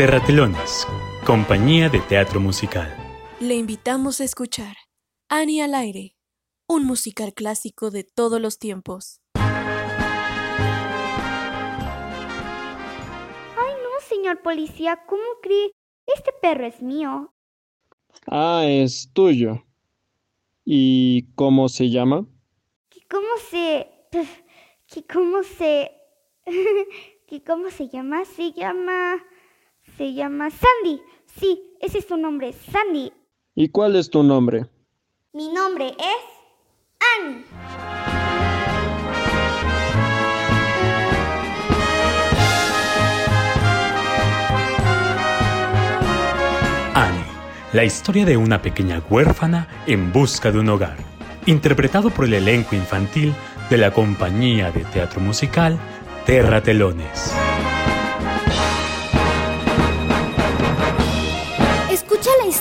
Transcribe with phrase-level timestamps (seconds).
[0.00, 0.88] Terratelones,
[1.26, 2.88] compañía de teatro musical.
[3.38, 4.74] Le invitamos a escuchar
[5.28, 6.16] Annie al aire,
[6.66, 9.20] un musical clásico de todos los tiempos.
[9.34, 9.52] Ay,
[13.58, 15.70] no, señor policía, ¿cómo cree?
[16.06, 17.34] Este perro es mío.
[18.26, 19.66] Ah, es tuyo.
[20.64, 22.26] ¿Y cómo se llama?
[22.88, 23.86] ¿Qué cómo se...
[24.86, 25.90] ¿Qué cómo se...
[27.26, 28.24] ¿Qué cómo se llama?
[28.24, 29.22] Se llama...
[30.00, 31.02] Se llama Sandy.
[31.26, 33.12] Sí, ese es su nombre, Sandy.
[33.54, 34.64] ¿Y cuál es tu nombre?
[35.34, 36.16] Mi nombre es
[37.18, 37.44] Annie.
[46.94, 47.24] Annie,
[47.74, 50.96] la historia de una pequeña huérfana en busca de un hogar,
[51.44, 53.34] interpretado por el elenco infantil
[53.68, 55.78] de la compañía de teatro musical
[56.24, 57.34] Terratelones.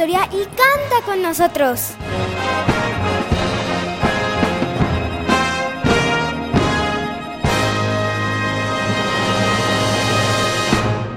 [0.00, 1.90] Historia y canta con nosotros.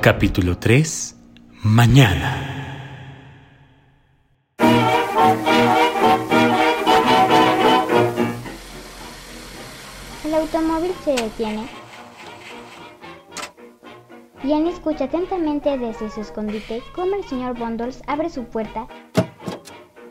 [0.00, 1.14] Capítulo 3.
[1.62, 2.46] Mañana.
[10.24, 11.79] El automóvil se detiene.
[14.42, 18.86] Y Annie escucha atentamente desde su escondite cómo el señor Bundles abre su puerta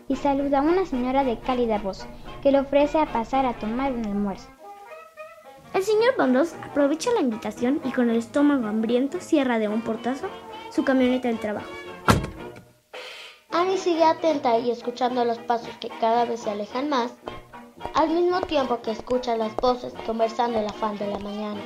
[0.07, 2.05] y saluda a una señora de cálida voz
[2.41, 4.49] que le ofrece a pasar a tomar un almuerzo.
[5.73, 10.27] El señor Bundles aprovecha la invitación y con el estómago hambriento cierra de un portazo
[10.71, 11.69] su camioneta del trabajo.
[13.51, 17.13] Annie sigue atenta y escuchando los pasos que cada vez se alejan más,
[17.95, 21.61] al mismo tiempo que escucha las voces conversando el afán de la mañana.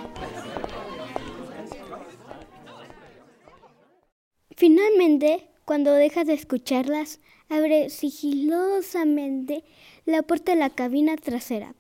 [4.65, 7.19] Finalmente, cuando deja de escucharlas,
[7.49, 9.65] abre sigilosamente
[10.05, 11.75] la puerta de la cabina trasera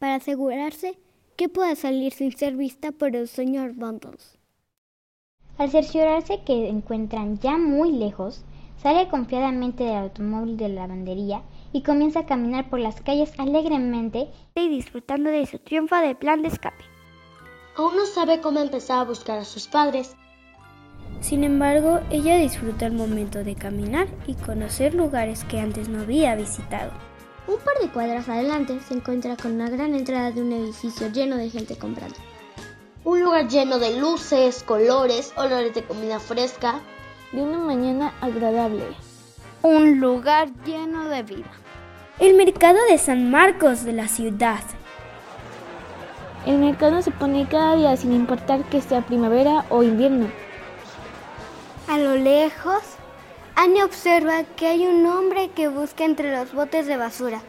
[0.00, 0.98] para asegurarse
[1.36, 4.36] que pueda salir sin ser vista por el señor Bundles.
[5.58, 8.42] Al cerciorarse que encuentran ya muy lejos,
[8.82, 14.26] sale confiadamente del automóvil de la lavandería y comienza a caminar por las calles alegremente
[14.56, 16.82] y disfrutando de su triunfo de plan de escape.
[17.76, 20.16] Aún no sabe cómo empezar a buscar a sus padres.
[21.20, 26.36] Sin embargo, ella disfruta el momento de caminar y conocer lugares que antes no había
[26.36, 26.92] visitado.
[27.48, 31.36] Un par de cuadras adelante se encuentra con una gran entrada de un edificio lleno
[31.36, 32.16] de gente comprando.
[33.04, 36.80] Un lugar lleno de luces, colores, olores de comida fresca.
[37.32, 38.84] De una mañana agradable.
[39.62, 41.50] Un lugar lleno de vida.
[42.18, 44.60] El mercado de San Marcos de la ciudad.
[46.46, 50.28] El mercado se pone cada día sin importar que sea primavera o invierno.
[51.88, 52.82] A lo lejos,
[53.54, 57.40] Annie observa que hay un hombre que busca entre los botes de basura,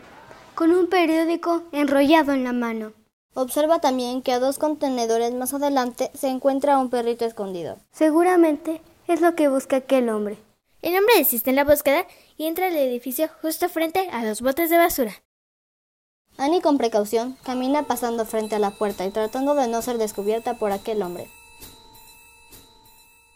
[0.56, 2.94] con un periódico enrollado en la mano.
[3.34, 7.80] Observa también que a dos contenedores más adelante se encuentra un perrito escondido.
[7.92, 10.38] Seguramente es lo que busca aquel hombre.
[10.82, 12.08] El hombre desiste en la búsqueda
[12.38, 15.12] y entra al edificio justo frente a los botes de basura.
[16.38, 20.54] Annie con precaución camina pasando frente a la puerta y tratando de no ser descubierta
[20.54, 21.30] por aquel hombre.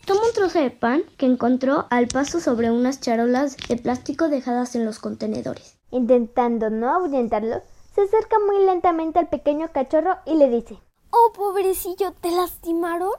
[0.05, 4.75] Toma un trozo de pan que encontró al paso sobre unas charolas de plástico dejadas
[4.75, 5.77] en los contenedores.
[5.91, 7.61] Intentando no ahuyentarlo,
[7.95, 10.77] se acerca muy lentamente al pequeño cachorro y le dice
[11.09, 13.13] Oh, pobrecillo, ¿te lastimaron?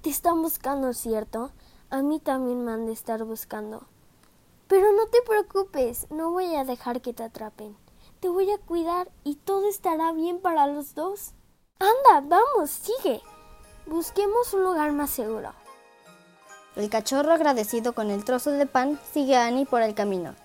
[0.00, 1.50] Te están buscando, ¿cierto?
[1.90, 3.88] A mí también me han de estar buscando.
[4.68, 7.76] Pero no te preocupes, no voy a dejar que te atrapen.
[8.20, 11.32] Te voy a cuidar y todo estará bien para los dos.
[11.80, 13.22] Anda, vamos, sigue.
[13.86, 15.52] Busquemos un lugar más seguro.
[16.78, 20.36] El cachorro, agradecido con el trozo de pan, sigue a Annie por el camino.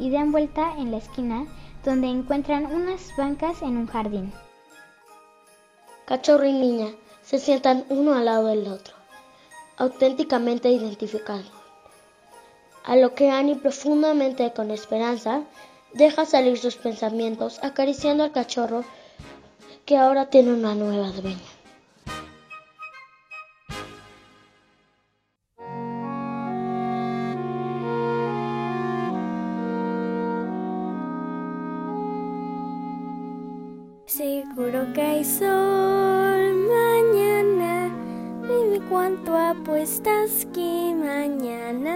[0.00, 1.46] Y dan vuelta en la esquina
[1.84, 4.32] donde encuentran unas bancas en un jardín.
[6.04, 6.88] Cachorro y niña
[7.22, 8.96] se sientan uno al lado del otro,
[9.76, 11.52] auténticamente identificados.
[12.82, 15.42] A lo que Annie, profundamente con esperanza,
[15.94, 18.82] deja salir sus pensamientos acariciando al cachorro
[19.84, 21.57] que ahora tiene una nueva dueña.
[34.54, 37.90] Seguro que hay sol mañana.
[38.42, 41.94] Dime cuánto apuestas que mañana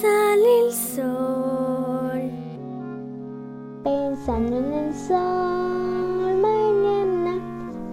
[0.00, 2.30] sale el sol.
[3.84, 7.40] Pensando en el sol mañana,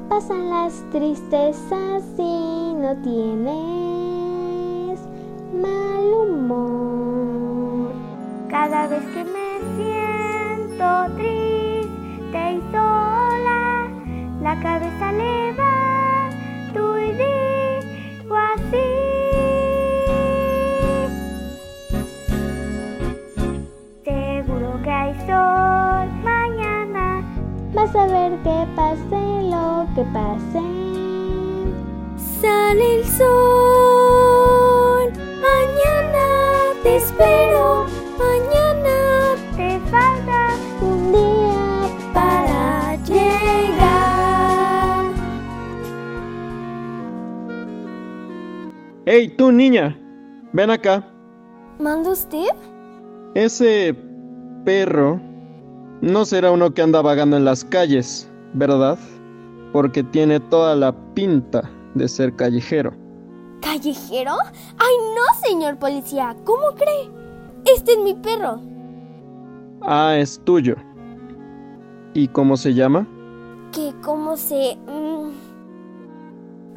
[0.09, 5.00] pasan las tristezas y no tienes
[5.54, 7.92] mal humor.
[8.50, 9.47] Cada vez que me
[14.62, 15.67] cabeza le
[49.09, 49.98] ¡Hey, tú niña!
[50.51, 51.01] Ven acá.
[51.80, 52.50] ¿Manda usted?
[53.36, 53.95] Ese
[54.65, 55.21] perro
[56.01, 59.00] no será uno que anda vagando en las calles, ¿verdad?
[59.71, 62.92] Porque tiene toda la pinta de ser callejero.
[63.62, 64.33] ¿Callejero?
[64.77, 66.36] ¡Ay, no, señor policía!
[66.44, 67.09] ¿Cómo cree?
[67.63, 68.59] Este es mi perro.
[69.83, 70.75] Ah, es tuyo.
[72.13, 73.07] ¿Y cómo se llama?
[73.71, 73.94] ¿Qué?
[74.04, 74.77] ¿Cómo se...?
[74.86, 75.17] mm,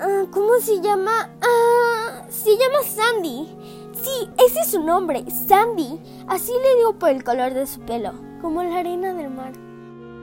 [0.00, 1.30] ah, ¿Cómo se llama?
[1.42, 3.48] Ah, se llama Sandy.
[3.92, 5.98] Sí, ese es su nombre, Sandy.
[6.26, 9.52] Así le digo por el color de su pelo, como la arena del mar.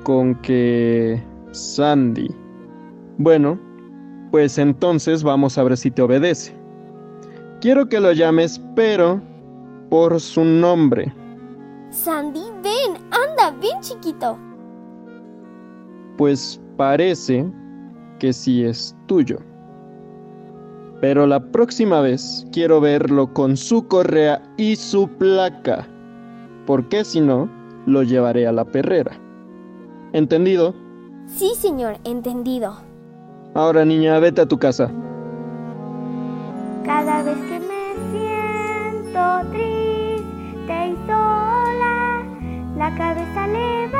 [0.04, 1.22] Con que...
[1.52, 2.30] Sandy.
[3.18, 3.60] Bueno,
[4.32, 6.56] pues entonces vamos a ver si te obedece.
[7.62, 9.22] Quiero que lo llames, pero
[9.90, 11.14] por su nombre.
[11.90, 14.38] Sandy, ven, anda, ven chiquito.
[16.18, 17.46] Pues parece
[18.20, 19.40] que sí es tuyo.
[21.02, 25.88] Pero la próxima vez quiero verlo con su correa y su placa.
[26.66, 27.50] Porque si no,
[27.86, 29.12] lo llevaré a la perrera.
[30.14, 30.74] ¿Entendido?
[31.28, 32.78] Sí, señor, entendido.
[33.54, 34.92] Ahora niña, vete a tu casa.
[36.86, 39.20] Cada vez que me siento
[39.52, 42.24] triste y sola,
[42.78, 43.97] la cabeza le va,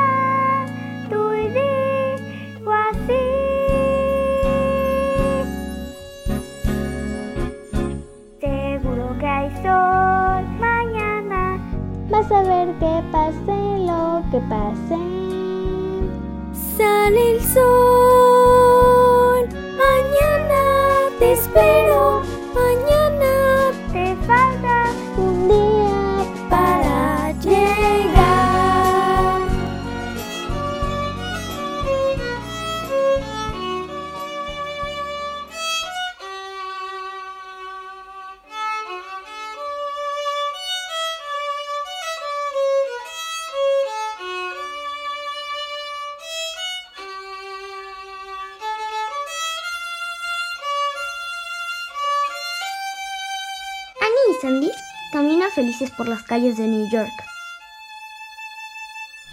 [54.40, 54.70] Sandy
[55.10, 57.10] caminan felices por las calles de New York.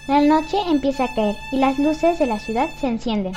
[0.07, 3.34] La noche empieza a caer y las luces de la ciudad se encienden.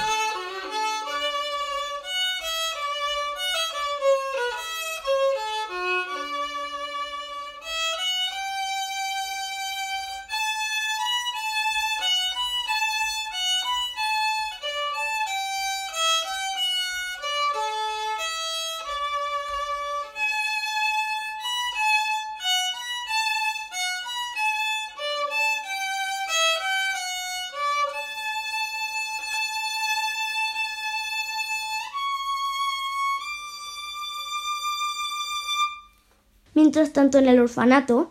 [36.58, 38.10] Mientras tanto, en el orfanato,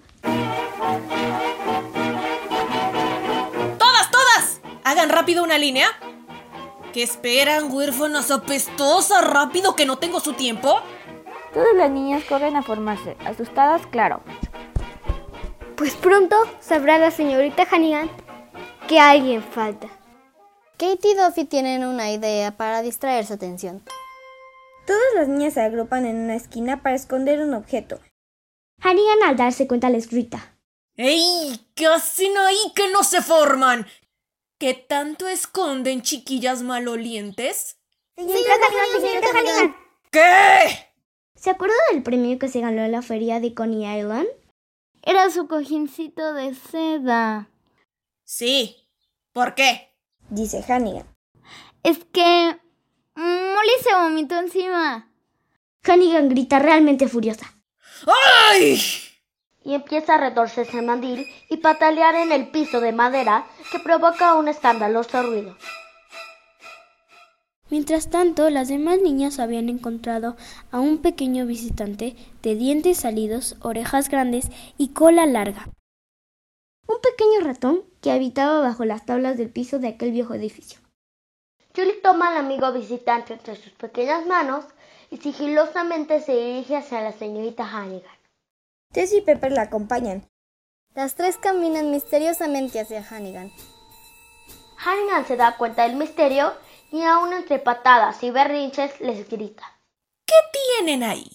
[3.77, 4.61] ¡Todas, todas!
[4.85, 5.89] Hagan rápido una línea.
[6.93, 9.21] ¿Qué esperan, huérfanas apestosas?
[9.27, 10.79] ¡Rápido que no tengo su tiempo!
[11.53, 14.21] Todas las niñas corren a formarse, asustadas, claro.
[15.75, 18.09] pues pronto sabrá la señorita Hannigan
[18.87, 19.89] que alguien falta.
[20.77, 23.83] Kate y Duffy tienen una idea para distraer su atención.
[24.85, 27.99] Todas las niñas se agrupan en una esquina para esconder un objeto.
[28.81, 30.57] Hannigan al darse cuenta les grita.
[30.95, 31.59] ¡Ey!
[31.75, 33.85] ¿Qué hacen ahí que no se forman?
[34.59, 37.77] ¿Qué tanto esconden, chiquillas malolientes?
[38.15, 38.49] Señorita
[38.99, 39.75] señorita Hannigan.
[40.09, 40.93] ¿Qué?
[41.35, 44.27] ¿Se acuerda del premio que se ganó en la feria de Coney Island?
[45.03, 47.49] Era su cojincito de seda.
[48.23, 48.89] Sí.
[49.33, 49.93] ¿Por qué?
[50.29, 51.07] Dice Hannigan.
[51.83, 52.59] Es que...
[53.15, 55.11] Molly se vomitó encima.
[55.83, 57.56] Hannigan grita realmente furiosa.
[58.05, 58.79] ¡Ay!
[59.67, 64.35] y empieza a retorcerse el mandil y patalear en el piso de madera que provoca
[64.35, 65.57] un escandaloso ruido.
[67.69, 70.37] Mientras tanto, las demás niñas habían encontrado
[70.71, 75.67] a un pequeño visitante de dientes salidos, orejas grandes y cola larga.
[76.87, 80.79] Un pequeño ratón que habitaba bajo las tablas del piso de aquel viejo edificio.
[81.75, 84.63] Julie toma al amigo visitante entre sus pequeñas manos
[85.09, 88.17] y sigilosamente se dirige hacia la señorita Hannigan.
[88.91, 90.27] Tess y Pepper la acompañan.
[90.95, 93.51] Las tres caminan misteriosamente hacia Hannigan.
[94.77, 96.53] Hannigan se da cuenta del misterio
[96.91, 99.79] y aún entre patadas y berrinches les grita.
[100.25, 100.35] ¿Qué
[100.79, 101.29] tienen ahí?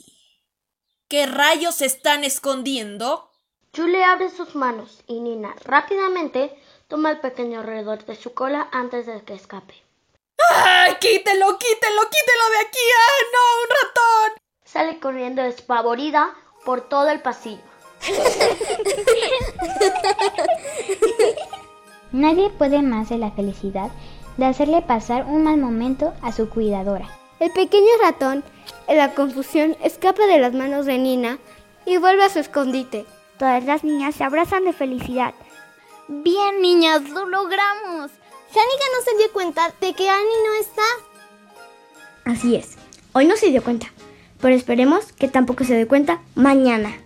[1.08, 3.30] ¿Qué rayos están escondiendo?
[3.74, 6.54] Julie abre sus manos y Nina rápidamente
[6.88, 9.74] toma el pequeño alrededor de su cola antes de que escape.
[10.50, 12.78] ¡Ay, quítelo, quítelo, quítelo de aquí!
[12.98, 14.32] ¡Ah, no, un ratón!
[14.64, 16.34] Sale corriendo despavorida
[16.64, 17.62] por todo el pasillo.
[22.12, 23.90] Nadie puede más de la felicidad
[24.36, 27.08] de hacerle pasar un mal momento a su cuidadora.
[27.40, 28.44] El pequeño ratón,
[28.86, 31.38] en la confusión, escapa de las manos de Nina
[31.84, 33.04] y vuelve a su escondite.
[33.38, 35.34] Todas las niñas se abrazan de felicidad.
[36.08, 38.10] Bien, niñas, lo logramos.
[38.54, 40.82] Hannigan no se dio cuenta de que Annie no está.
[42.24, 42.76] Así es.
[43.12, 43.90] Hoy no se dio cuenta,
[44.40, 46.98] pero esperemos que tampoco se dé cuenta mañana.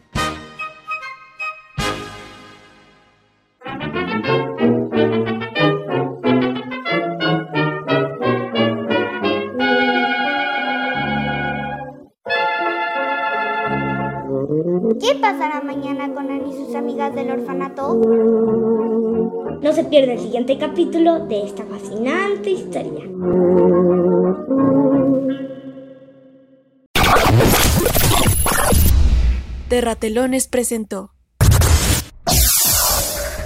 [15.00, 18.00] ¿Qué pasará mañana con Annie y sus amigas del orfanato?
[19.76, 23.04] Se pierda el siguiente capítulo de esta fascinante historia.
[29.68, 31.10] Terratelones presentó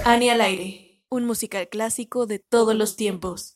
[0.05, 3.55] Annie al aire, un musical clásico de todos los tiempos.